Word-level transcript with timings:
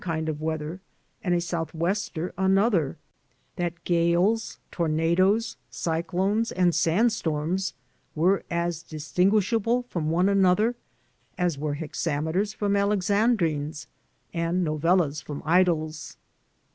kind 0.01 0.27
of 0.27 0.41
weather 0.41 0.79
and 1.23 1.35
a 1.35 1.39
south 1.39 1.75
wester 1.75 2.33
another; 2.35 2.97
that 3.55 3.83
gales, 3.83 4.57
tornadoes, 4.71 5.57
cyclones, 5.69 6.51
and 6.51 6.73
sand 6.73 7.11
storms 7.13 7.75
were 8.15 8.41
as 8.49 8.81
dis 8.81 9.11
tinguishable 9.11 9.85
from 9.89 10.09
one 10.09 10.27
another 10.27 10.73
as 11.37 11.55
were 11.55 11.75
hexameters 11.75 12.51
from 12.51 12.73
alexandrines 12.73 13.85
and 14.33 14.65
novellas 14.65 15.21
from 15.21 15.39
idyls. 15.43 16.17